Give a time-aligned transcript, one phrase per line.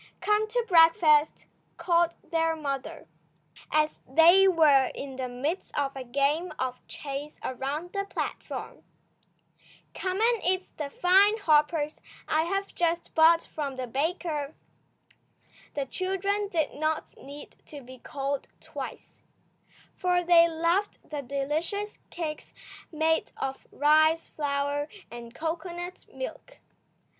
[0.19, 1.45] "Come to breakfast,"
[1.77, 3.07] called their mother,
[3.71, 8.81] as they were in the midst of a game of chase around the platform.
[9.93, 14.55] "Come and eat the fine hoppers I have just bought from the baker."
[15.75, 19.21] The children did not need to be called twice,
[19.93, 22.55] for they loved the delicious cakes
[22.91, 26.57] made of rice flour and cocoanut milk.